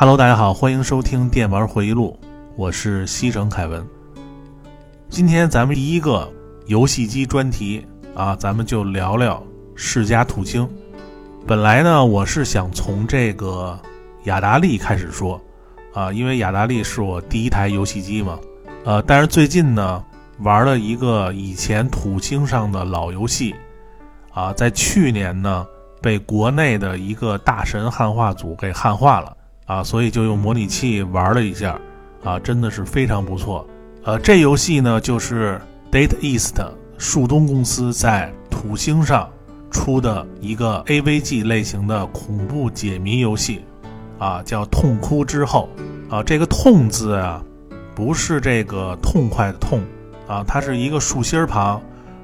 [0.00, 2.16] Hello，大家好，欢迎收听电玩回忆录，
[2.54, 3.84] 我是西城凯文。
[5.08, 6.32] 今天咱们第一个
[6.66, 7.84] 游戏机专题
[8.14, 9.42] 啊，咱们就聊聊
[9.74, 10.70] 世嘉土星。
[11.48, 13.76] 本来呢，我是想从这个
[14.22, 15.40] 雅达利开始说
[15.92, 18.38] 啊，因为雅达利是我第一台游戏机嘛。
[18.84, 20.04] 呃，但是最近呢，
[20.42, 23.52] 玩了一个以前土星上的老游戏
[24.32, 25.66] 啊，在去年呢。
[26.00, 29.36] 被国内的一个大神汉化组给汉化了
[29.68, 31.78] 啊，所以就用模拟器玩了一下
[32.24, 33.64] 啊，真的是非常不错。
[34.02, 35.60] 呃，这游戏呢就是
[35.92, 36.60] Date East
[36.96, 39.28] 树东公司在土星上
[39.70, 43.60] 出的一个 AVG 类型的恐怖解谜游戏
[44.18, 45.68] 啊，叫《痛哭之后》
[46.14, 46.22] 啊。
[46.22, 47.44] 这个“痛”字啊，
[47.94, 49.82] 不是这个痛快的“痛”
[50.26, 51.80] 啊，它是一个竖心旁，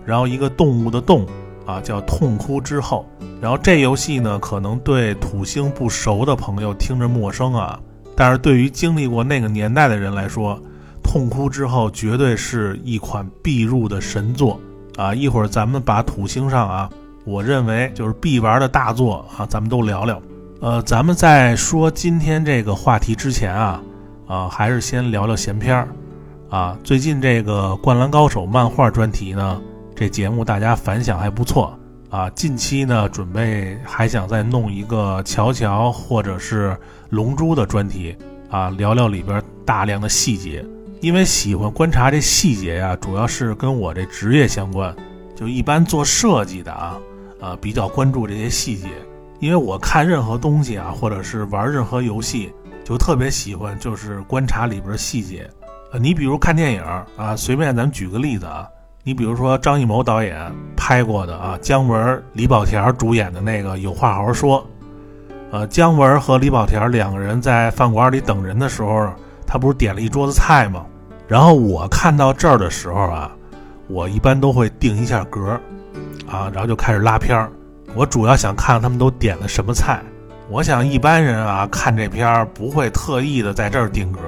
[0.06, 1.26] 然后一个动物的“动”。
[1.66, 3.06] 啊，叫痛哭之后，
[3.40, 7.78] 然后这游戏呢，可能对土星不熟的朋友听着陌生啊，
[8.14, 10.60] 但是对于经历过那个年代的人来说，
[11.02, 14.60] 痛哭之后绝对是一款必入的神作
[14.96, 15.14] 啊！
[15.14, 16.90] 一会儿咱们把土星上啊，
[17.24, 20.20] 我认为就是必玩的大作啊，咱们都聊聊。
[20.60, 23.82] 呃，咱们在说今天这个话题之前啊，
[24.26, 25.88] 啊，还是先聊聊闲篇儿
[26.48, 26.76] 啊。
[26.82, 29.60] 最近这个《灌篮高手》漫画专题呢。
[29.96, 31.78] 这节目大家反响还不错
[32.10, 32.28] 啊！
[32.30, 36.76] 近期呢，准备还想再弄一个乔乔或者是
[37.10, 38.16] 龙珠的专题
[38.50, 40.64] 啊，聊聊里边大量的细节。
[41.00, 44.94] 因为喜欢观察这细节呀，主要是跟我这职业相关。
[45.36, 46.98] 就一般做设计的啊，
[47.40, 48.88] 呃，比较关注这些细节。
[49.38, 52.52] 因为我看任何东西啊，或者是玩任何游戏，
[52.84, 55.48] 就特别喜欢就是观察里边细节。
[55.92, 56.82] 呃，你比如看电影
[57.16, 58.68] 啊，随便咱们举个例子啊。
[59.06, 60.34] 你比如说张艺谋导演
[60.74, 64.58] 拍过的啊，姜文、李保田主演的那个《有话好好说》，
[65.52, 69.12] 呃，姜文和李保田两个人在饭馆里等人的时候，
[69.46, 70.86] 他不是点了一桌子菜吗？
[71.28, 73.30] 然后我看到这儿的时候啊，
[73.88, 75.50] 我一般都会定一下格，
[76.26, 77.52] 啊，然后就开始拉片儿。
[77.94, 80.00] 我主要想看看他们都点了什么菜。
[80.48, 84.20] 我想一般人啊看这片儿不会特意的在这儿定格，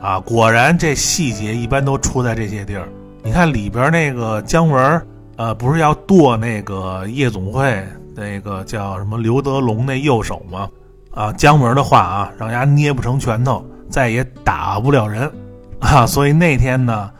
[0.00, 2.88] 啊，果然这细节一般都出在这些地儿。
[3.24, 7.82] 你看里边那个姜文，呃，不是要剁那个夜总会
[8.14, 10.68] 那个叫什么刘德龙那右手吗？
[11.10, 15.32] 啊，姜文的话啊，让人家捏不成拳头，再也打不了人，
[15.80, 17.10] 啊，所以那天呢，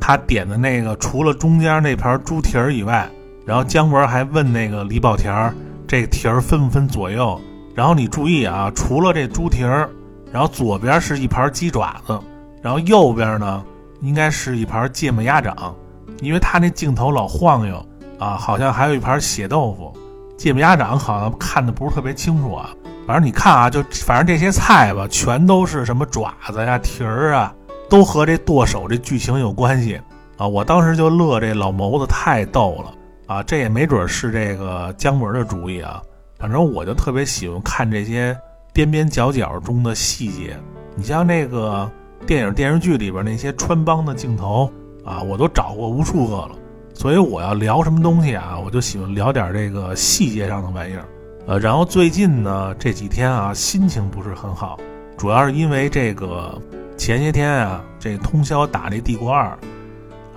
[0.00, 3.06] 他点的那个除了中间那盘猪蹄儿以外，
[3.44, 5.54] 然后姜文还问那个李保田儿，
[5.86, 7.38] 这蹄儿分不分左右？
[7.74, 9.90] 然后你注意啊，除了这猪蹄儿，
[10.32, 12.18] 然后左边是一盘鸡爪子，
[12.62, 13.62] 然后右边呢？
[14.00, 15.74] 应该是一盘芥末鸭掌，
[16.20, 17.84] 因为他那镜头老晃悠
[18.18, 19.92] 啊，好像还有一盘血豆腐。
[20.36, 22.70] 芥末鸭掌好像看的不是特别清楚啊。
[23.06, 27.54] 反正你看啊，就反正这些菜吧，全都是什么爪子呀、蹄儿啊，
[27.88, 30.00] 都和这剁手这剧情有关系
[30.36, 30.46] 啊。
[30.46, 32.94] 我当时就乐，这老谋子太逗了
[33.26, 33.42] 啊！
[33.42, 36.00] 这也没准是这个姜文的主意啊。
[36.38, 38.34] 反正我就特别喜欢看这些
[38.72, 40.56] 边边角角中的细节。
[40.94, 41.90] 你像那个。
[42.26, 44.70] 电影电视剧里边那些穿帮的镜头
[45.04, 46.50] 啊，我都找过无数个了。
[46.94, 51.04] 所以我要聊什么东西啊，我就喜欢聊点这个细节上的玩意儿。
[51.46, 54.78] 呃，然后最近呢这几天啊，心情不是很好，
[55.16, 56.60] 主要是因为这个
[56.98, 59.58] 前些天啊，这通宵打这《帝国二》，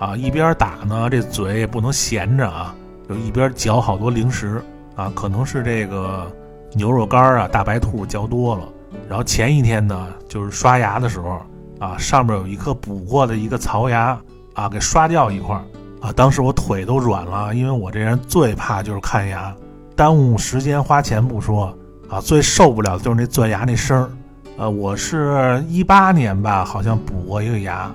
[0.04, 2.74] 啊，一边打呢，这嘴也不能闲着啊，
[3.06, 4.62] 就一边嚼好多零食
[4.96, 6.26] 啊，可能是这个
[6.72, 8.62] 牛肉干啊、大白兔嚼多了。
[9.06, 11.40] 然后前一天呢，就是刷牙的时候。
[11.78, 14.18] 啊，上面有一颗补过的一个槽牙
[14.54, 15.62] 啊，给刷掉一块儿
[16.00, 16.12] 啊！
[16.12, 19.54] 当时我腿都软了，因为我这人最怕就是看牙，
[19.96, 21.76] 耽误时间花钱不说
[22.08, 24.10] 啊，最受不了的就是那钻牙那声儿。
[24.56, 27.90] 呃，我是一八年吧，好像补过一个牙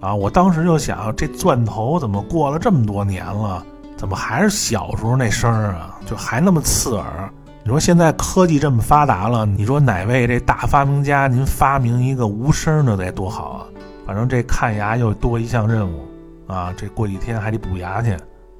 [0.00, 3.64] 啊，我当时就想，这钻头怎么过了这么多年了，
[3.96, 5.96] 怎么还是小时候那声儿啊？
[6.04, 7.30] 就还那么刺耳。
[7.64, 13.66] 你说现在科技这么发达了，你说哪位这大发明家您发明一个无声的得多好啊？
[14.06, 16.06] 反正这看牙又多一项任务
[16.46, 18.12] 啊，这过几天还得补牙去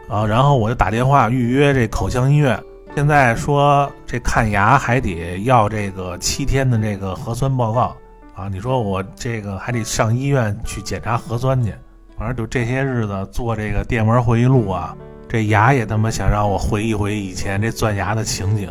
[0.08, 0.24] 啊。
[0.24, 2.58] 然后我就打电话预约这口腔医院，
[2.96, 7.94] 现在说这看牙还得要这个七天的这个核酸报告
[8.34, 8.48] 啊。
[8.48, 11.74] 你说我这个还得上医院去检查核酸去，
[12.16, 14.96] 反正就这些日子做这个电玩回忆录啊，
[15.28, 18.70] 这牙也他妈想让我回忆回忆以前这钻牙的情景。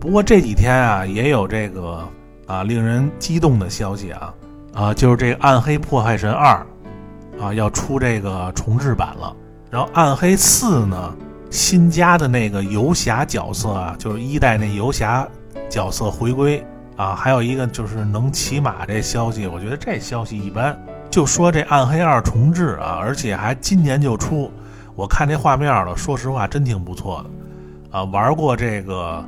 [0.00, 2.06] 不过这几天啊，也有这个
[2.46, 4.34] 啊令人激动的消息啊
[4.74, 6.64] 啊，就是这《暗黑破坏神二》
[7.42, 9.34] 啊要出这个重置版了。
[9.70, 11.14] 然后《暗黑四》呢，
[11.50, 15.26] 新加的那个游侠角色啊，就是一代那游侠
[15.68, 16.64] 角色回归
[16.96, 20.78] 啊，还有一个就是能骑马这消息，我觉得这消息一般。
[21.10, 24.50] 就说这《暗黑二》重置啊，而且还今年就出，
[24.94, 28.04] 我看这画面了，说实话真挺不错的啊。
[28.04, 29.24] 玩过这个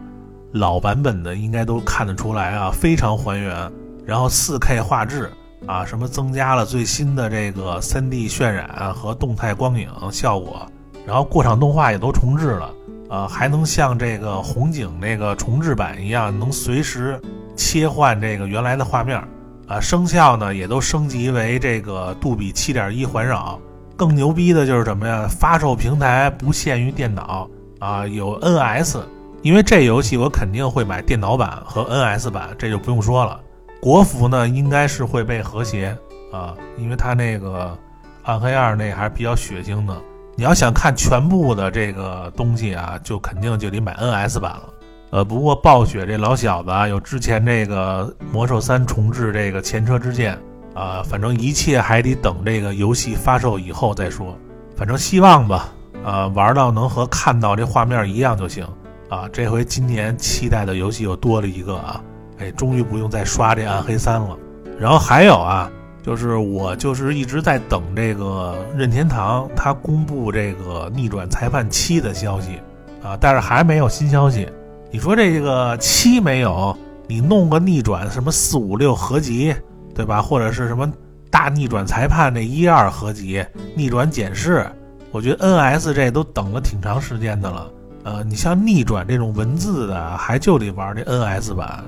[0.52, 3.70] 老版本的，应该都看得出来啊，非常还原，
[4.04, 5.30] 然后 4K 画质
[5.66, 10.66] 啊，什么增加了最新的这个 3D 渲染和动态光影效果，
[11.06, 12.70] 然后过场动画也都重置了。
[13.10, 17.18] 呃，还能像这个红警那个重置版一样，能随时
[17.56, 19.18] 切换这个原来的画面
[19.66, 23.58] 啊，声效呢也都升级为这个杜比七点一环绕。
[23.96, 25.26] 更牛逼的就是什么呀？
[25.26, 27.48] 发售平台不限于电脑
[27.78, 28.98] 啊，有 NS，
[29.42, 33.40] 因为这游戏我肯定会买电脑版和 NS 版，这就不用说了。
[33.80, 35.96] 国服呢应该是会被和谐
[36.32, 37.76] 啊，因为它那个
[38.24, 39.96] 暗黑二那还是比较血腥的。
[40.36, 44.62] 你要想看全部的这个东西啊，就肯定就得买 NS 版了。
[45.10, 50.38] 呃，不过暴雪这老小子啊，有之前这个魔兽三重置这个前车之鉴
[50.74, 54.36] 啊，反正一切还得等这个游戏发售以后再说。
[54.76, 55.68] 反正希望吧，
[56.04, 58.66] 啊，玩到能和看到这画面一样就行
[59.08, 59.28] 啊。
[59.32, 62.02] 这回今年期待的游戏又多了一个啊，
[62.38, 64.36] 哎，终于不用再刷这暗黑三了。
[64.78, 65.70] 然后还有啊。
[66.00, 72.58] 就是我就是一直在等这个任天堂他公布这个逆转裁判七的消息
[73.02, 74.48] 啊，但是还没有新消息。
[74.90, 76.74] 你说这个七没有，
[77.06, 79.54] 你弄个逆转什么四五六合集，
[79.94, 80.22] 对吧？
[80.22, 80.90] 或者是什么
[81.30, 83.44] 大逆转裁判那一二合集，
[83.74, 84.66] 逆转检视，
[85.10, 87.70] 我觉得 NS 这都等了挺长时间的了。
[88.08, 91.84] 呃，你像逆转这种文字的，还就得玩这 NS 版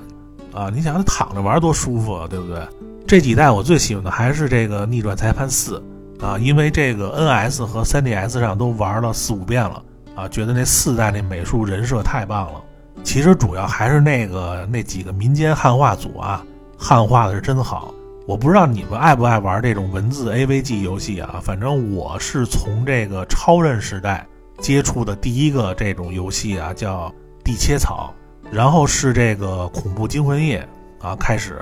[0.53, 0.69] 啊。
[0.71, 2.61] 你想躺着玩多舒服啊，对不对？
[3.07, 5.83] 这几代我最喜欢的还是这个逆转裁判四
[6.21, 9.81] 啊，因为这个 NS 和 3DS 上都玩了四五遍了
[10.15, 12.61] 啊，觉得那四代那美术人设太棒了。
[13.03, 16.45] 其实主要还是那个那几个民间汉化组啊，
[16.77, 17.91] 汉化的是真好。
[18.27, 24.23] 我不知道你们爱不爱玩这种文字 AVG 游戏啊，反正我是从这个超任时代
[24.61, 27.13] 接触的第一个这种游戏啊，叫
[27.43, 28.13] 地切草，
[28.49, 30.65] 然后是这个恐怖惊魂夜
[30.99, 31.59] 啊开始。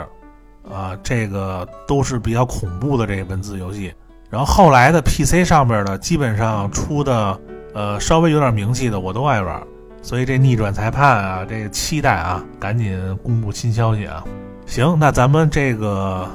[0.69, 3.91] 啊，这个都是比较恐怖的这个文字游戏，
[4.29, 7.39] 然后后来的 PC 上面的基本上出的，
[7.73, 9.63] 呃，稍微有点名气的我都爱玩，
[10.03, 14.23] 所以这逆转裁判啊，这个期待啊，赶紧公布新消息啊！
[14.67, 16.29] 行，那咱们这个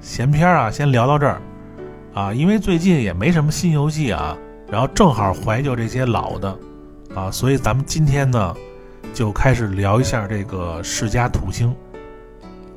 [0.00, 1.40] 闲篇啊，先聊到这儿
[2.12, 4.36] 啊，因为最近也没什么新游戏啊，
[4.70, 6.58] 然后正好怀旧这些老的
[7.14, 8.54] 啊，所以咱们今天呢，
[9.14, 11.74] 就开始聊一下这个世嘉土星。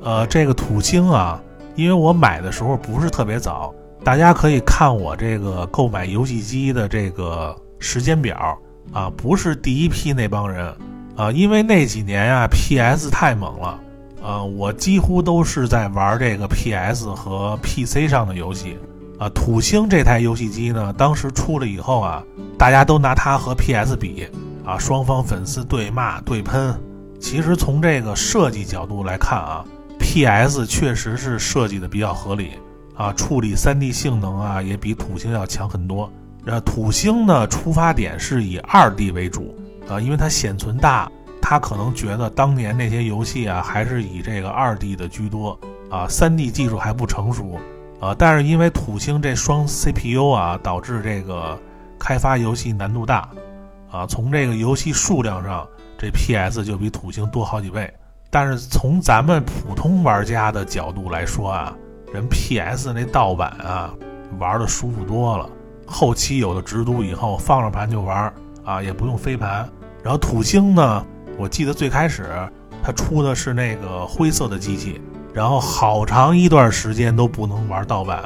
[0.02, 1.42] 呃，这个土星啊，
[1.74, 8.58] 因为我买的时候不是特别早，大家可以看我这个购买游戏机的这个时间表
[8.92, 10.74] 啊，不是第一批那帮人
[11.16, 13.78] 啊，因为那几年啊，PS 太猛了
[14.22, 18.78] 啊，我几乎都是在玩这个 PS 和 PC 上的游戏
[19.20, 19.28] 啊。
[19.28, 22.24] 土星这台游戏机呢，当时出了以后啊，
[22.58, 24.26] 大家都拿它和 PS 比
[24.64, 26.74] 啊，双方粉丝对骂对喷。
[27.20, 29.64] 其实从这个设计角度来看啊。
[30.02, 30.66] P.S.
[30.66, 32.52] 确实是设计的比较合理
[32.96, 36.10] 啊，处理 3D 性能啊也比土星要强很多。
[36.46, 39.54] 呃，土星呢出发点是以 2D 为主
[39.88, 41.08] 啊，因为它显存大，
[41.40, 45.56] 它可能觉得当年那些游戏啊还是以这个 2D 的居多
[45.90, 47.60] 啊，3D 技术还不成熟
[48.00, 48.14] 啊。
[48.18, 51.58] 但是因为土星这双 CPU 啊，导致这个
[51.98, 53.28] 开发游戏难度大
[53.90, 55.66] 啊，从这个游戏数量上，
[55.98, 56.64] 这 P.S.
[56.64, 57.92] 就比土星多好几倍。
[58.30, 61.76] 但是从咱们普通玩家的角度来说啊，
[62.12, 63.92] 人 PS 那盗版啊，
[64.38, 65.50] 玩的舒服多了。
[65.84, 68.32] 后期有了直读以后，放上盘就玩
[68.64, 69.68] 啊，也不用飞盘。
[70.04, 71.04] 然后土星呢，
[71.36, 72.30] 我记得最开始
[72.84, 75.02] 它出的是那个灰色的机器，
[75.32, 78.22] 然后好长一段时间都不能玩盗版，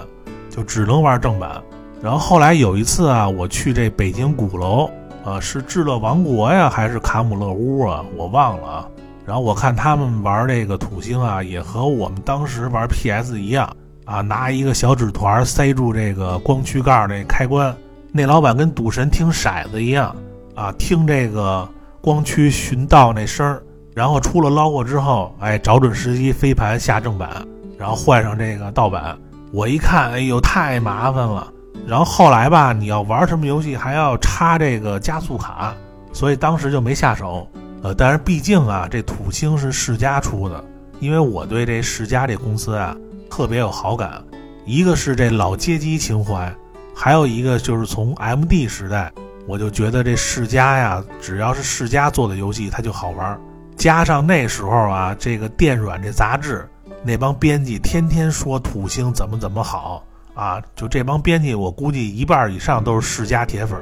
[0.51, 1.63] 就只能玩正版。
[2.03, 4.91] 然后后来有一次啊，我去这北京鼓楼
[5.25, 8.89] 啊，是智乐王国呀，还是卡姆乐屋啊，我忘了啊。
[9.27, 17.75] 然后我看他们玩这个土星啊，也和我们当时玩 PS 一样啊，拿一个小纸团塞住这个光驱盖那开关，
[18.13, 20.15] 那老板跟赌神听骰子一样
[20.55, 21.67] 啊，听这个
[22.03, 23.63] 光驱寻道那声儿，
[23.95, 27.47] 然后出了捞过之后，哎，找准时机飞盘下正版，
[27.79, 29.17] 然后换上这个盗版。
[29.53, 31.47] 我一看，哎呦，太麻烦了。
[31.87, 35.73] 然后后来吧，你要玩什么游戏还要插这个加速卡，
[36.13, 37.49] 所以当时就没下手。
[37.83, 40.65] 呃，但是毕竟啊，这土星是世嘉出的，
[40.99, 42.97] 因为我对这世嘉这公司啊
[43.31, 44.21] 特别有好感。
[44.65, 46.53] 一个是这老街机情怀，
[46.97, 49.13] 还有一个就是从 MD 时代，
[49.47, 53.39] 我就觉得这世嘉呀，只要是世嘉做的游戏，它就好玩
[53.77, 56.69] 加上那时候啊，这个电软这杂志
[57.03, 60.03] 那帮编辑天天说土星怎么怎么好
[60.35, 63.79] 啊，就这帮编辑，我估计一半以上都是世嘉铁粉。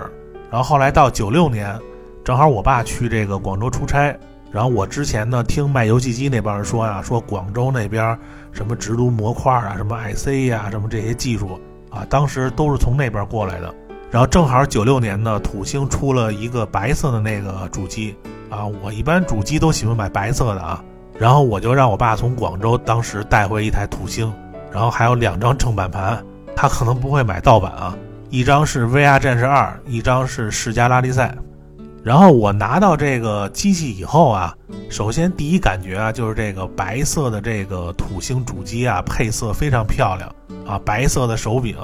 [0.51, 1.79] 然后后来到九六年，
[2.25, 4.15] 正好我爸去这个广州出差，
[4.51, 8.19] 然后我之前呢听卖游戏机那帮人说呀，说广州那边
[8.51, 11.59] 什么直读模块啊，什么 IC 呀，什么这些技术
[11.91, 13.75] 啊，当时都是从那边过来的。
[14.11, 18.15] 然后正好九六年呢，土星出了一个白色的那个主机
[18.53, 20.85] 啊，我一般主机都喜欢买白色的啊。
[21.19, 24.33] 然后我就让我爸从广州当时带回一台土星，
[24.71, 26.23] 然后还有两张正版盘，
[26.55, 27.97] 他可能不会买盗版啊。
[28.31, 31.35] 一张是《VR 战士二》，一张是《世嘉拉力赛》。
[32.03, 34.55] 然后我拿到这个机器以后啊，
[34.91, 40.35] 首先第一感觉啊，就是这个白色的这个土星主机啊，配色非常漂亮
[40.67, 41.77] 啊，白色的手柄。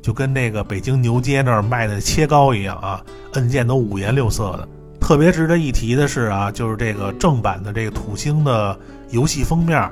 [0.00, 3.02] 就跟那个北京牛街那儿卖的切糕一样啊，
[3.34, 4.68] 按键都五颜六色的。
[5.06, 8.76] 特别值得一提的是啊，就是这个正版的这个土星的
[9.10, 9.88] 游戏封面，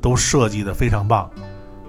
[0.00, 1.30] 都设计的非常棒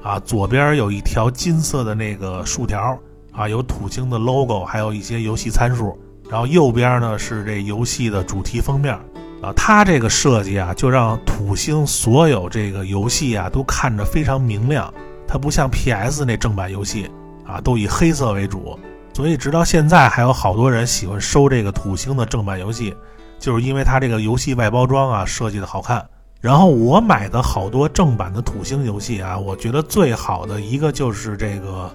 [0.03, 0.19] 啊。
[0.25, 2.99] 左边有一条金色的那个竖条
[3.31, 5.97] 啊，有土星的 logo，还有一些游戏参数。
[6.29, 8.93] 然后右边呢是这游戏的主题封面
[9.41, 9.53] 啊。
[9.55, 14.93] 它这个设计啊，就让土星所有这个游戏啊都看着非常明亮。
[15.25, 17.09] 它不像 PS 那正版游戏。
[17.47, 18.77] 啊，都以黑色为主，
[19.15, 22.93] 所以直到现在还有好多人喜欢收这个土星的正版游戏，
[23.39, 26.05] 就是因为它这个游戏外包装啊设计的好看。
[26.41, 31.89] 然后我买的好多正版的土星游戏啊，我觉得最好的一个就是这个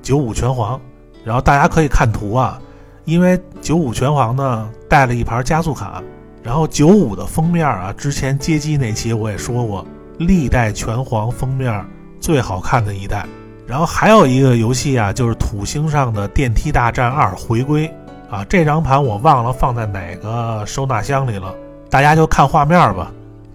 [0.00, 0.80] 九五拳皇。
[1.24, 2.62] 然后大家可以看图啊，
[3.06, 6.00] 因为九五拳皇呢带了一盘加速卡，
[6.44, 9.84] 然后九五的封面啊，之前街机那期我也说过，
[10.18, 11.84] 历代拳皇封面
[12.20, 13.26] 最好看的一代。
[13.66, 17.92] 然后还有一个游戏啊，就是土星上的《电梯大战二》回归
[18.30, 21.52] 啊，这张盘我忘了放在哪个收纳箱里了，
[21.90, 23.12] 大家就看画面吧。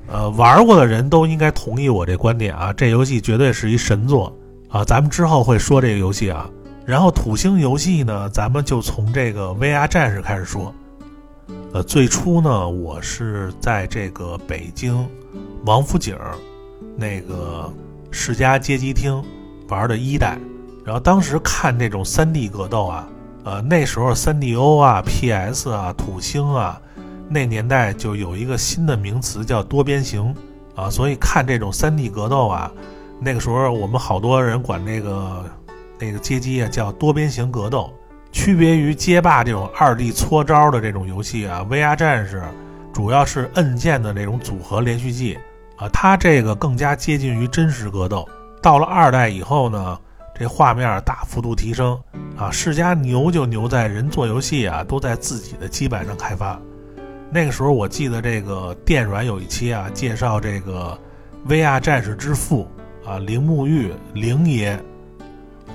[0.07, 4.35] 呃，玩过的人都应该同意我这观点啊，这游戏绝对是一神作
[4.67, 4.83] 啊。
[4.83, 6.49] 咱们之后会说这个游戏啊。
[6.85, 10.73] 然后土星游戏呢，咱们就从这个 VR 战士开始说。
[11.73, 15.07] 呃，最初呢，我是在这个北京
[15.63, 16.17] 王府井
[16.97, 17.71] 那个
[18.11, 19.23] 世嘉街机厅。
[19.71, 20.37] 玩的一代，
[20.83, 23.07] 然后当时看这种三 D 格斗啊，
[23.45, 26.79] 呃，那时候三 D O 啊、PS 啊、土星啊，
[27.29, 30.35] 那年代就有一个新的名词叫多边形
[30.75, 32.69] 啊，所以看这种三 D 格斗啊，
[33.21, 35.45] 那个时候我们好多人管那个
[35.97, 37.89] 那个街机啊叫多边形格斗，
[38.33, 42.43] 区别于街霸这种二 D 搓招的这种游戏啊，VR 战士
[42.91, 45.39] 主要是摁键的那种组合连续技
[45.77, 48.27] 啊，它这个更加接近于真实格斗。
[48.61, 49.97] 到了二代以后呢，
[50.35, 51.99] 这画面大幅度提升
[52.37, 52.51] 啊！
[52.51, 56.59] 世嘉牛就牛在人做游戏啊，都在自己的基板上开发。
[57.31, 60.97] 那个时候我记得这个电软有一期啊，介绍这个
[61.47, 62.67] VR 战士之父
[63.05, 64.79] 啊，铃木玉铃爷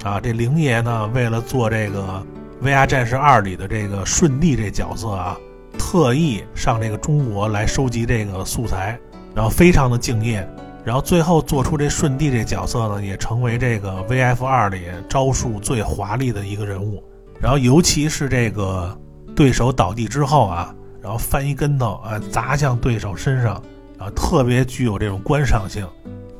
[0.05, 0.21] 啊。
[0.21, 2.25] 这铃爷呢，为了做这个
[2.63, 5.37] VR 战士二里的这个顺帝这角色啊，
[5.77, 8.97] 特意上这个中国来收集这个素材，
[9.35, 10.49] 然后非常的敬业。
[10.87, 17.03] 然后最后做出这顺帝这角色呢，也成为这个 VF 二里招数最华丽的一个人物。
[17.41, 18.97] 然后尤其是这个
[19.35, 23.61] 对手倒地之后啊，然后翻一跟头啊，砸向对手身上
[23.99, 25.85] 啊，特别具有这种观赏性。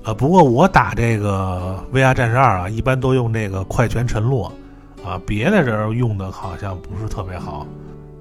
[0.05, 4.53] 呃，不过我打这个 VR 战士二啊，一般都用这个快拳沉落
[5.05, 7.67] 啊，别的人用的好像不是特别好。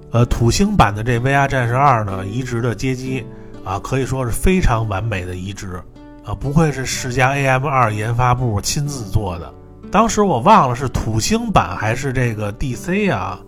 [0.10, 3.24] 呃，土星版的这 VR 战士二呢，移植的街机
[3.64, 5.80] 啊，可以说是非常完美的移植。
[6.26, 9.54] 啊，不愧是世嘉 AM 二研发部亲自做的。
[9.92, 13.40] 当时我忘了是土星版还是这个 DC 啊，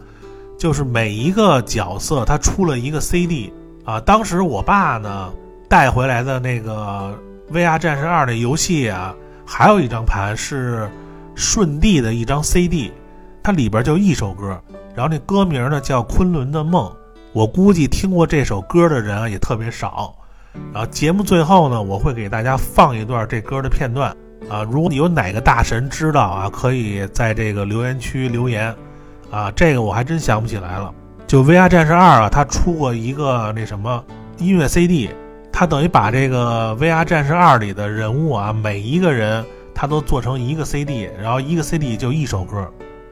[0.59, 3.51] 就是每一个角色它出了一个 CD
[3.83, 3.99] 啊。
[3.99, 5.33] 当时我爸呢
[5.67, 7.17] 带回来的那个
[7.51, 9.13] VR 战士二的游戏啊，
[9.45, 10.87] 还有一张盘是
[11.33, 12.91] 顺帝的一张 CD，
[13.41, 14.61] 它里边就一首歌，
[14.95, 16.87] 然后那歌名呢叫《昆仑的梦》。
[17.33, 20.13] 我估计听过这首歌的人啊也特别少。
[20.73, 24.15] 然后节目最后呢，我会给大家放一段这歌的片段
[24.49, 24.63] 啊。
[24.63, 28.73] 如果你有哪个大神知道啊，可以在这个留言区留言
[29.31, 29.51] 啊。
[29.55, 30.93] 这个我还真想不起来了。
[31.25, 34.03] 就 VR 战士二啊，它出过一个那什么
[34.37, 35.09] 音乐 CD，
[35.51, 42.67] 它等于把这个 VR 战士二里的人物啊，每一个人他都做成一个 CD，然后一个 CD 就一首歌。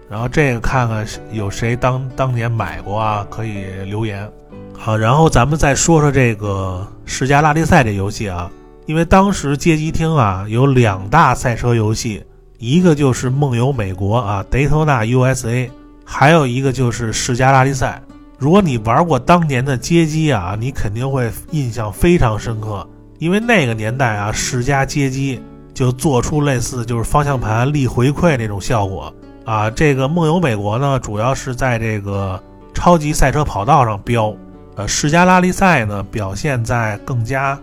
[0.09, 4.29] 然后这个看看有谁当当年买过啊，可以留言。
[4.77, 8.51] 好，然后咱们再说说这个世嘉拉力赛这游戏啊，
[8.85, 12.24] 因为当时街机厅啊有两大赛车游戏，
[12.59, 15.69] 一个就是梦游美国啊，Daytona USA，
[16.03, 18.01] 还有一个就是世嘉拉力赛。
[18.38, 25.41] 如果你玩过当年的街机啊，你肯定会印象非常深刻，因为那个年代啊，世嘉街机
[25.74, 29.12] 就做出类似就是方向盘力回馈那种效果
[29.46, 29.70] 啊。
[29.70, 32.42] 这个梦游美国呢，主要是在这个
[32.74, 34.36] 超级赛车跑道上飙，
[34.75, 37.58] 呃，世嘉拉力赛呢，表现在更加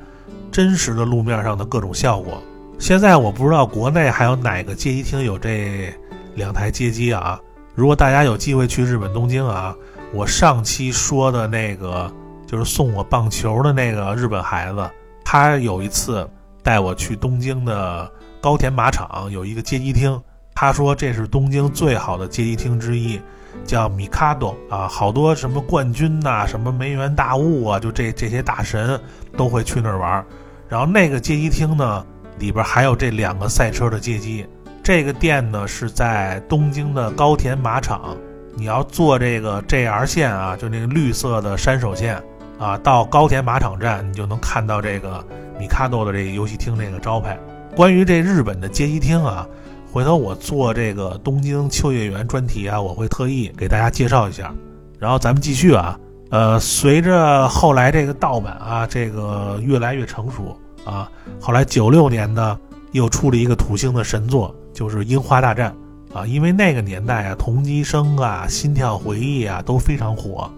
[0.50, 2.42] 真实的路面上的各种效果。
[2.78, 5.92] 现在我不知道国内还有哪个街机厅有这
[6.34, 7.38] 两台街机啊？
[7.74, 9.74] 如果大家有机会去日本东京啊。
[10.14, 12.12] 我上期说的那个
[12.46, 14.90] 就是送我棒球的那个日本孩子，
[15.24, 16.28] 他有一次
[16.62, 20.20] 带我去东京的高田马场有一个街机厅，
[20.54, 23.20] 他说这是东京最好的街机厅之一，
[23.64, 29.00] 叫米卡多啊，好多什么冠军呐，什么梅园大悟啊，就这这些大神
[29.36, 30.24] 都会去那儿玩。
[30.68, 32.04] 然后那个街机厅呢，
[32.38, 34.46] 里边还有这两个赛车的街机。
[34.82, 38.16] 这个店呢是在东京的高田马场。
[38.54, 42.22] 你要坐这个 JR 线啊，就那个绿色的山手线
[42.58, 45.24] 啊，到高田马场站，你就能看到这个
[45.58, 47.38] 米卡多的这个游戏厅这个招牌。
[47.74, 49.46] 关于这日本的街机厅啊，
[49.92, 54.50] 回头我做这个东京秋叶原专题啊，我会特意给大家介绍一下。
[54.98, 60.56] 然后咱们继续啊，呃，随着后来这个盗版啊，这个越来越成熟
[60.86, 62.58] 啊，后来九六年呢，
[62.92, 65.70] 又出了一个土星的神作，就是《樱花大战》。
[66.18, 70.50] 啊，因为那个年代啊，同级生啊，心跳回忆啊都非常火。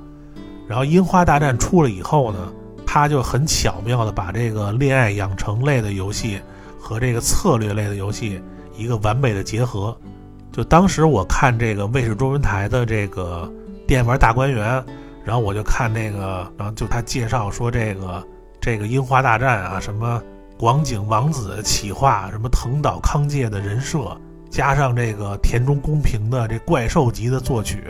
[0.69, 2.53] 然后《樱花大战》出了以后呢，
[2.87, 6.41] 他就很巧妙的把这个恋爱养成类的游戏
[6.79, 8.41] 和这个策略类的游戏
[8.77, 9.97] 一个完美的结合。
[10.53, 13.51] 就当时我看这个卫视中文台的这个
[13.87, 14.85] 电玩大观园，
[15.25, 18.25] 然后我就看那个，然后就他介绍说这个
[18.61, 20.23] 这个《樱花大战》啊，什么
[20.57, 24.17] 广景王子企划，什么藤岛康介的人设。
[24.49, 27.83] 加上这个田中公平的这怪兽级的作曲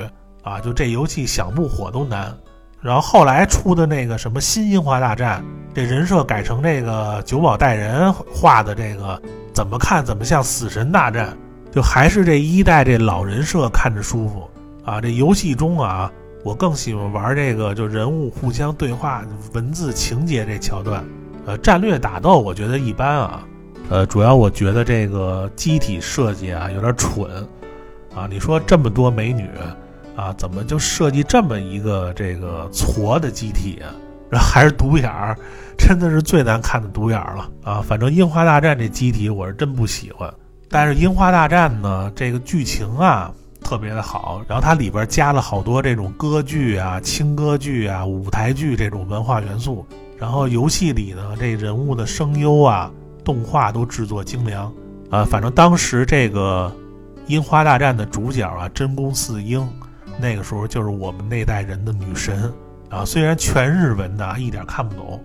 [0.43, 2.35] 啊，就这游戏想不火都难。
[2.81, 5.45] 然后后来出的那个什么新樱花大战，
[5.75, 9.21] 这人设改成这个久保带人画的这个，
[9.55, 11.35] 怎么看怎么像死神大战，
[11.71, 14.51] 就还是这一代这老人设看着舒服
[14.85, 15.01] 啊。
[15.01, 16.11] 这游戏中啊，
[16.43, 21.05] 我更喜欢玩这个就人物互相对话、文字情节这桥段。
[21.47, 23.47] 呃，战略打斗我觉得一般啊。
[23.91, 27.47] 呃，主要我觉得这个机体设计啊有点蠢，
[28.15, 29.49] 啊，你说这么多美女，
[30.17, 33.93] 啊，怎么就设计这么一个这个矬的机体啊？
[34.35, 35.39] 然后还是独眼儿，
[35.79, 37.81] 真的是最难看的独眼儿了啊！
[37.81, 40.29] 反正樱花大战这机体我是真不喜欢，
[40.69, 49.87] 但是樱花大战呢，这个剧情啊特别的好，然后它里边加了好多这种歌剧啊、轻歌剧啊、舞台剧这种文化元素，
[50.19, 52.91] 然后游戏里呢这人物的声优啊。
[53.25, 54.71] 动画都制作精良，
[55.11, 56.71] 啊，反正当时这个
[57.27, 59.67] 《樱花大战》的主角啊，真宫四英，
[60.21, 62.53] 那个时候就是我们那代人的女神
[62.95, 63.05] 啊。
[63.05, 65.23] 虽然全日文的一点看不懂，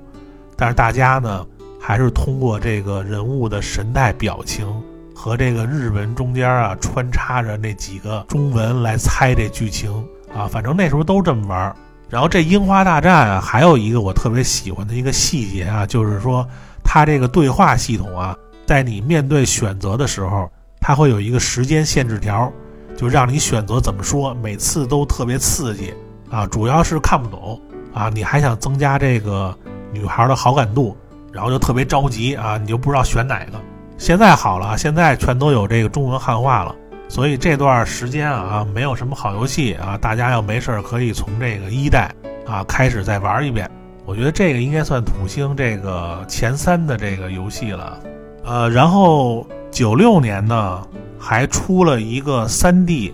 [0.56, 1.46] 但是大家呢
[1.80, 4.68] 还是通过这个人物的神态表情
[5.16, 9.92] 和这个日文中间啊穿插着那几个中文来猜这剧情
[10.34, 10.48] 啊。
[10.48, 11.76] 反正那时候都这么玩。
[12.10, 16.48] 然后这《樱花大战》啊，还有一个我特别喜欢的一个细节啊，就是说。
[16.92, 20.50] 它这个对话系统啊，在你面对选择的时候，
[20.82, 22.52] 它会有一个时间限制条，
[22.98, 25.94] 就让你选择怎么说，每次都特别刺激
[26.30, 26.46] 啊。
[26.48, 27.60] 主要是看不懂
[27.94, 29.56] 啊，你还想增加这个
[29.92, 30.96] 女孩的好感度，
[31.32, 33.54] 然后就特别着急啊，你就不知道选哪个。
[33.98, 36.74] 现在好了，现在全都有这个中文汉化了，
[37.08, 42.10] 所以这段时间啊，没有什么好游戏啊，大家要没事可以从这个一代
[42.46, 43.70] 啊开始再玩一遍。
[44.06, 48.00] 我觉得这个应该算土星这个前三的这个游戏了，
[48.44, 50.82] 呃，然后九六年呢
[51.20, 53.14] 还出了一个三 D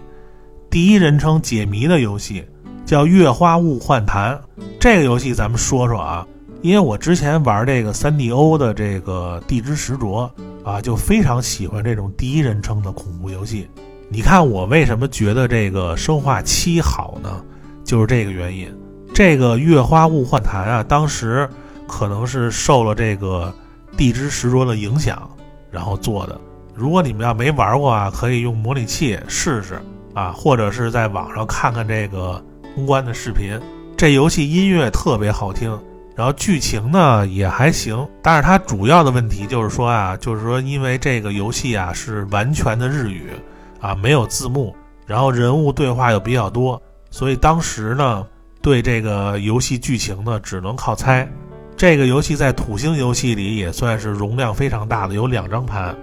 [0.70, 2.46] 第一人称解谜的游戏，
[2.86, 4.36] 叫《月花雾幻谈》。
[4.80, 6.26] 这个游戏咱们说说啊，
[6.62, 10.32] 因为我之前玩这个三 D O 的这个《地之石卓》
[10.70, 13.68] 啊，就非常喜欢这种第一人称的恐怖游戏。
[14.08, 17.42] 你看我为什么觉得这个《生化七》好呢？
[17.84, 18.72] 就是这个原因。
[19.14, 21.50] 这个月花雾幻谈啊，当时
[21.88, 23.52] 可能是受了这个
[23.98, 25.28] 地之石卓的影响，
[25.72, 26.40] 然后做的。
[26.76, 29.82] 如果你们要没玩过啊，可以用模拟器试试
[30.14, 32.44] 啊，或者是在网上看看这个
[32.76, 33.60] 通关的视频。
[33.98, 35.76] 这游戏音乐特别好听，
[36.16, 43.32] 然后剧情呢也还行，但是它主要的问题就是说啊，就是说因为这个游戏啊是完全的日语
[43.80, 44.76] 啊，没有字幕，
[45.08, 48.28] 然后人物对话又比较多，所以当时呢。
[48.62, 51.32] 对这个游戏剧情呢，只能靠猜。
[51.78, 55.96] 这个游戏在土星游戏里也算是容量非常大的，有两张盘，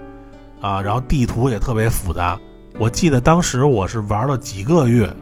[0.61, 2.39] 啊，然后地图也特别复杂。
[2.79, 5.13] 我记得当时我是玩了几个月，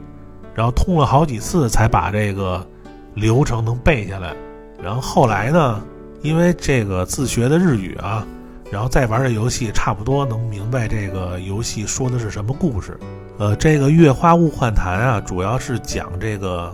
[0.54, 2.66] 然后通了好几次才把这个
[3.14, 4.36] 流程能背下来。
[4.82, 5.82] 然后后来呢，
[6.22, 8.26] 因为这个自学的日语啊，
[8.72, 12.98] 然后再玩这游戏，差不多能明白这个游戏说的是什么故事。
[13.38, 16.74] 呃，这个《月花物换坛》啊，主要是讲这个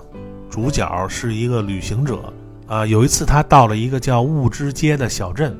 [0.49, 2.33] 主角是一个旅行者
[2.67, 2.85] 啊。
[2.85, 5.57] 有一次他到了一个叫雾之街的小镇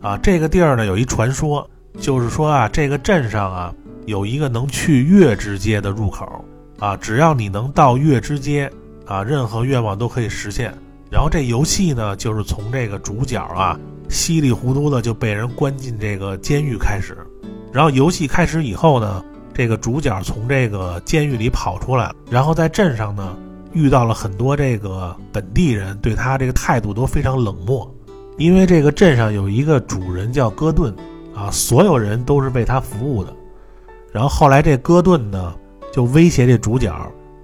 [0.00, 1.68] 啊，这个地儿呢有一传说，
[1.98, 3.74] 就是说啊，这个镇上啊
[4.06, 6.44] 有一个能去月之街的入口
[6.82, 8.68] 啊，只要你能到月之街
[9.06, 10.74] 啊，任何愿望都可以实现。
[11.08, 17.16] 然后这游戏呢，就是从这个主角啊稀里糊涂的就被人关进这个监狱开始。
[17.70, 23.36] 然后游戏开始以后呢，这个主角从这个监狱里跑出来，然后在镇上呢
[23.72, 27.88] 遇到了很多这个本地人，对他这个态度都非常冷漠。
[28.38, 30.92] 因为这个镇上有一个主人叫戈顿
[31.32, 33.32] 啊，所有人都是为他服务的。
[34.10, 35.54] 然后后来这戈顿呢
[35.92, 36.92] 就威胁这主角。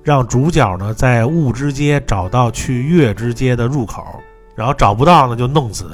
[0.03, 4.03] 让主角呢在雾之街找到去月之街的入口，
[4.57, 5.85] 然后找不到呢就弄死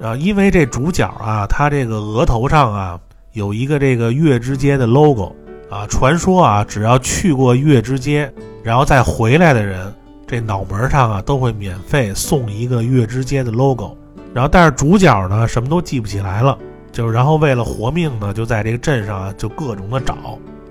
[0.00, 0.08] 他。
[0.08, 2.98] 啊，因为这主角啊，他这个额头上啊
[3.34, 5.32] 有一个这个月之街的 logo
[5.70, 8.28] 啊，传说啊，只要去过月之街，
[8.64, 9.94] 然后再回来的人，
[10.26, 13.96] 这脑门上啊都会免费送一个月之街的 logo。
[14.34, 16.58] 然后，但是主角呢什么都记不起来了，
[16.90, 20.16] 就是然后为了活命呢，就在这个镇上啊就各种的找。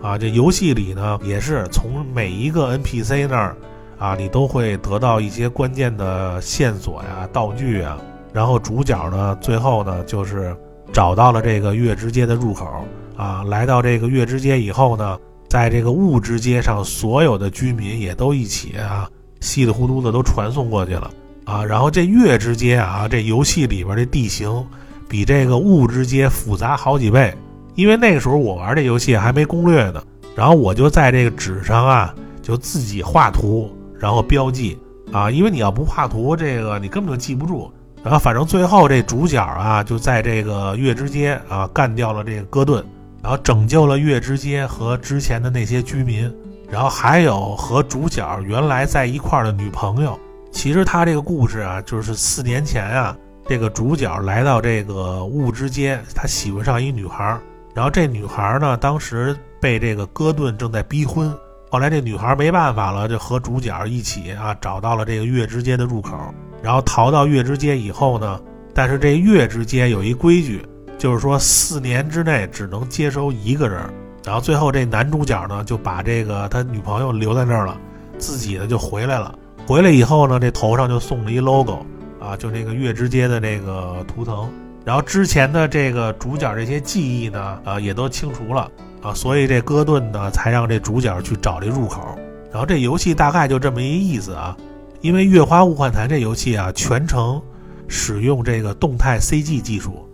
[0.02, 3.56] 啊，这游戏里呢，也是从每一个 NPC 那儿，
[4.00, 8.00] 啊，你都会得到一些关键的线索呀、道具啊。
[8.34, 10.56] 然后主角呢，最后呢，就是
[10.92, 12.68] 找到了这个月之街的入口。
[13.16, 19.08] 啊，来到这个月之街以后呢，在这个雾之街上，所有的居民也都一起啊，
[19.42, 21.12] 稀里糊涂的都传送过去了。
[21.46, 24.66] 啊，然后这月之街啊，这游戏里边这地形
[25.08, 27.32] 比这个雾之街复杂好几倍。
[27.76, 30.04] 因为那个时候我玩这游戏还没攻略呢，
[30.36, 34.78] 然后我就在这个纸上啊，就自己画图，然后标记
[35.12, 35.32] 啊。
[35.32, 37.72] 因为你要不画图，这个你根本就记不住。
[38.04, 42.84] 然后反正最后这主角啊，就在这个月之街啊干掉了这个戈顿，
[43.22, 46.34] 然后拯救了月之街和之前的那些居民，
[46.70, 50.20] 然后还有和主角原来在一块儿的女朋友。
[50.52, 53.16] 其实他这个故事啊，就是四年前啊，
[53.48, 57.40] 这个主角来到这个雾之街，他喜欢上一女孩。
[57.74, 61.34] 然后这女孩呢，当时被这个戈顿正在逼婚。
[61.70, 66.18] 后来这女孩没办法了，就和主角一起啊，找到了这个月之街的入口。
[66.62, 68.40] 然后逃到月之街以后呢，
[68.74, 70.62] 但是这月之街有一规矩，
[70.98, 73.82] 就是说四年之内只能接收一个人。
[74.26, 77.80] 然后最后这男主角呢，就把这个他女朋友留在那儿了，
[78.18, 79.34] 自己呢就回来了。
[79.66, 81.86] 回来以后呢，这头上就送了一 logo，
[82.20, 84.52] 啊，就那个月之街的那个图腾。
[84.84, 88.70] 然后之前的这个主角这些记忆呢，啊，也都清除了
[89.02, 92.18] 啊，所以这戈顿呢才让这主角去找这入口。
[92.52, 94.58] 然后这游戏大概就这么一意思啊，
[95.02, 97.42] 因为《月花物换坛》这游戏啊，全程
[97.88, 100.06] 使用这个动态 CG 技术，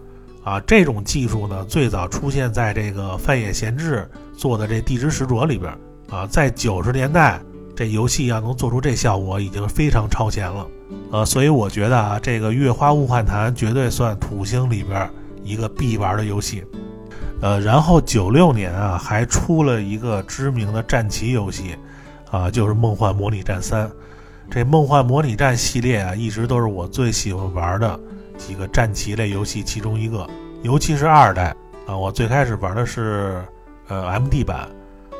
[0.43, 5.73] 啊，这种技术呢最早出现在这个范野贤治做的这《地之使者》里边
[6.09, 7.39] 啊，在九十年代
[7.75, 10.67] 这游戏要能做出这效果，已经非常超前了。
[11.11, 15.09] 呃，所以我觉得啊，这个《月花物换坛》绝对算土星里边
[15.43, 16.63] 一个必玩的游戏。
[17.41, 21.75] 呃，然后九六年啊，还出了一个知名的战棋游戏，
[22.31, 23.87] 啊，就是《梦幻模拟战三》。
[24.49, 27.99] 这《梦幻模拟战》系列啊，一直都是我最喜欢玩的
[28.37, 30.27] 几个战棋类游戏其中一个。
[30.63, 33.43] 尤其是二代啊，我最开始玩的是
[33.87, 34.67] 呃 MD 版，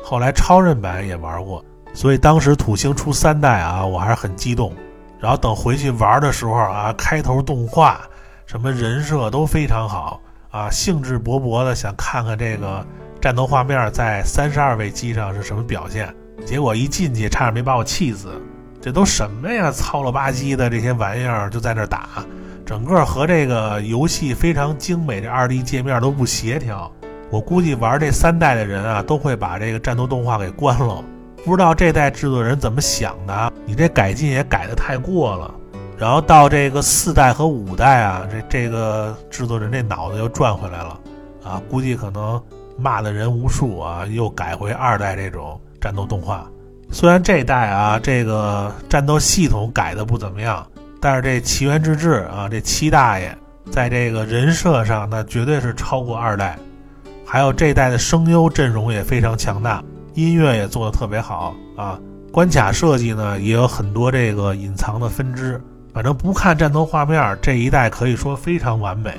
[0.02, 4.72] 后来超任版也玩过，所以当时土星出三代啊，我还是很激动。
[5.20, 8.00] 然后等回去玩的时候啊，开头动画
[8.46, 12.86] 什么人设都非常好啊，兴致勃勃的想看看这个
[13.20, 16.14] 战斗画面在三十二位机上是什么表现。
[16.46, 18.30] 结果一进去，差点没把我气死。
[18.80, 19.72] 这都什么呀？
[19.72, 22.24] 糙了吧唧的这些玩意儿就在那打，
[22.64, 26.90] 整个和这个游戏非常精美的二 D 界面都不协调。
[27.28, 31.02] 我估计玩这三代的人啊，都会把这个战斗动画给关了。
[31.44, 35.54] 不知道这代制作人怎么想的，你这改进也改得太过了。
[35.96, 41.00] 然后到这个四代和五代啊，这这个制作人这脑子又转回来了，
[41.42, 42.40] 啊，估计可能
[42.76, 46.46] 骂的人无数啊，又改回二代这种战斗动画。
[46.92, 50.64] 虽然这代啊，这个战斗系统改的不怎么样，
[51.00, 53.36] 但是这奇缘之志啊，这七大爷
[53.70, 56.56] 在这个人设上那绝对是超过二代，
[57.26, 59.82] 还有这代的声优阵容也非常强大。
[60.18, 61.96] 音乐也做的特别好啊，
[62.32, 65.60] 关卡设计呢也有很多这个隐藏的分支，
[65.94, 69.14] 反正不看战斗画面，这一代可以说非常完美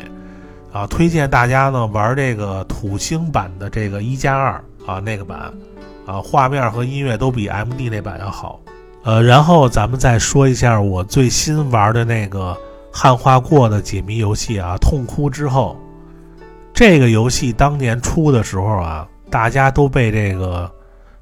[0.73, 0.85] 啊！
[0.87, 5.51] 推荐大家呢玩这个土星版的这个一加二啊那个版
[6.05, 8.59] 啊，画面和音乐都比 MD 那版要好。
[9.05, 12.55] 呃，然后咱们再说一下我最新玩的那个
[12.91, 15.77] 汉化过的解谜游戏啊，《痛哭之后》。
[16.73, 20.69] 这个游戏当年出的时候啊，大家都被这个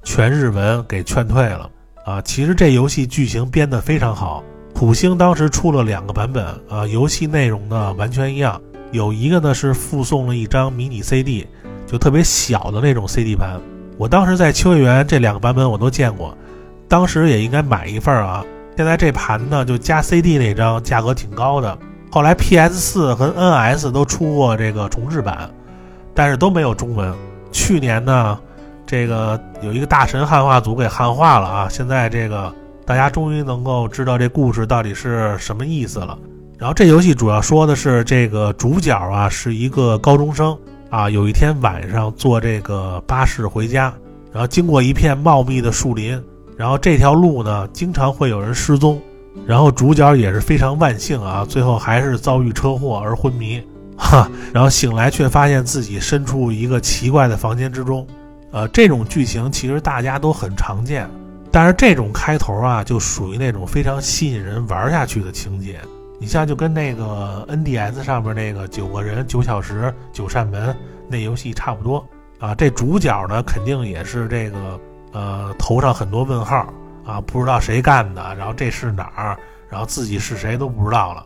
[0.07, 1.69] 全日文给劝退了
[2.05, 2.21] 啊。
[2.21, 4.41] 其实这游戏剧情编得非常好，
[4.73, 8.59] 土星当时出了两个版本啊，游戏内容呢完全一样。
[8.93, 11.45] 有一个呢是附送了一张迷你 CD，
[11.85, 13.59] 就特别小的那种 CD 盘。
[13.97, 16.35] 我当时在秋叶原这两个版本我都见过，
[16.87, 18.45] 当时也应该买一份啊。
[18.77, 21.77] 现在这盘呢就加 CD 那张价格挺高的。
[22.09, 25.51] 后来 PS4 和 NS 都出过这个重制版，
[26.15, 27.13] 但是都没有中文。
[27.51, 28.39] 去年呢，
[28.88, 31.67] 这个有一个大神汉化组给汉化了啊。
[31.69, 32.52] 现在这个
[32.86, 36.17] 大家终于能够知道这故事到底是什么意思了。
[36.58, 40.58] 然后这游戏主要说的是这个主角啊是一个高中生
[40.89, 43.93] 啊，有一天晚上坐这个巴士回家，
[44.32, 46.19] 然后经过一片茂密的树林，
[46.56, 49.00] 然后这条路呢经常会有人失踪，
[49.45, 53.62] 然后主角也是非常万幸啊，最后还是遭遇车祸而昏迷，
[53.95, 58.08] 哈，然后醒来却发现自己身处一个奇怪的房间之中，
[58.51, 61.10] 呃，这种剧情其实大家都很常见，
[61.51, 65.79] 但是这种开头啊就属于那种非常吸引人玩下去的情节。
[66.19, 70.75] 你像就跟那个 NDS 上面那个九个人九小时九扇门
[71.07, 72.03] 那游戏差不多
[72.39, 74.79] 啊，这主角呢肯定也是这个
[75.12, 76.73] 呃头上很多问号
[77.05, 79.38] 啊，不知道谁干的，然后这是哪儿，
[79.69, 81.25] 然后自己是谁都不知道了，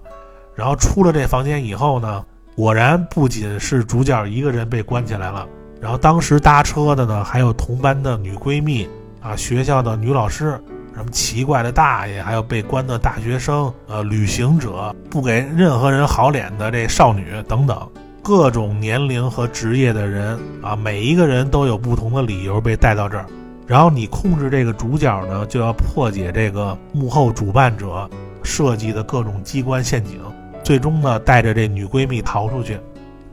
[0.55, 5.47] 然后出了这房间以后呢，果然不仅是主角一个人被关起来了，
[5.81, 8.87] 然后当时搭车的呢还有同班的女闺蜜
[9.19, 10.57] 啊，学校的女老师。
[10.93, 17.89] 什么奇怪的大爷，还有被关的大学生，呃，旅行者，不给任何人好脸的这少女等等，
[18.21, 23.25] 各种年龄和职业的人啊，每一个人都有不同的理由被带到这儿。
[23.65, 28.07] 然后你控制这个主角呢，就要破解这个幕后主办者
[28.43, 30.19] 设计的各种机关陷阱，
[30.61, 32.77] 最终呢带着这女闺蜜逃出去。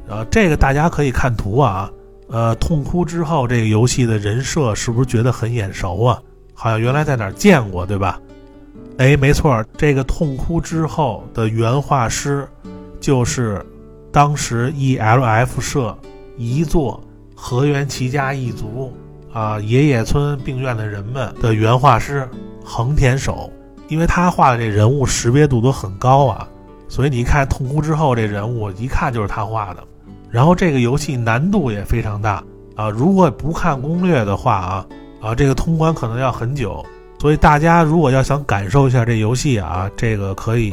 [0.07, 1.91] 呃，这个大家可以看图啊，
[2.31, 6.21] 呃，痛哭之后这个游戏的人设是不是觉得很眼熟啊？
[6.55, 8.21] 好像原来在哪儿见过，对吧？
[8.99, 12.47] 哎，没错，这个痛哭之后的原画师，
[13.01, 13.65] 就是
[14.13, 15.97] 当时 E.L.F 社
[16.37, 17.01] 一座
[17.35, 18.93] 河原齐家一族
[19.33, 22.29] 啊爷爷村病院的人们的原画师
[22.65, 23.51] 横田守，
[23.87, 26.49] 因为他画的这人物识别度都很高啊，
[26.89, 29.85] 所以你一看痛哭之后这人物，一看就是他画的。
[30.31, 32.43] 然后这个游戏难度也非常大
[32.77, 34.87] 啊，如果不看攻略的话啊。
[35.21, 36.81] 啊，这个通关可能要很久，
[37.19, 40.73] 所以大家如果要想感受一下这游戏啊，这个可以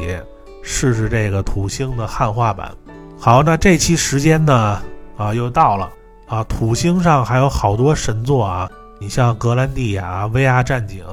[0.61, 2.71] 试试这个土星的汉化版。
[3.17, 4.79] 好，那这期时间呢，
[5.17, 5.89] 啊，又到了
[6.27, 11.03] 啊，土星上还有好多神作啊，你像格兰蒂亚、VR 战警、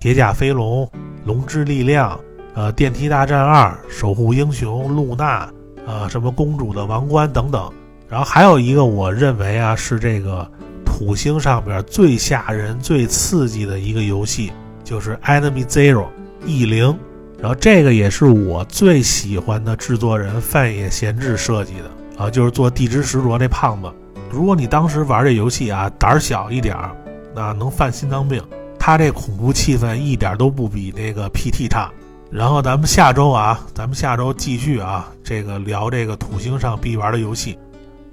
[0.00, 0.90] 铁甲飞龙、
[1.24, 2.18] 龙之力量、
[2.54, 5.48] 呃，电梯大战二、守护英雄、露娜，
[5.86, 7.72] 啊，什么公主的王冠等等，
[8.12, 10.46] 然后还有一个我认为啊，是这个。
[10.84, 14.52] 土星上边最吓人、最刺激的一个游戏
[14.84, 16.04] 就是《Enemy Zero》
[16.44, 16.96] 异零，
[17.40, 23.90] 然后这个也是我最喜欢的制作人范野贤治设计的啊，就是做《地之执着》那胖子。
[24.30, 26.94] 如果你当时玩这游戏啊，胆儿小一点儿，
[27.34, 28.40] 那能犯心脏病。
[28.78, 31.90] 他这恐怖气氛一点都不比那个 PT 差。
[32.30, 37.58] 然后咱们下周啊，咱们下周继续啊，这个聊这个土星上必玩的游戏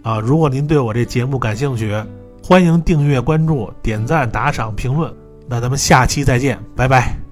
[0.02, 0.20] 啊。
[0.20, 1.96] 如果您对我这节目感兴趣，
[2.44, 5.14] 欢迎订阅、关注、点赞、打赏、评论，
[5.48, 7.29] 那咱们下期再见，拜拜。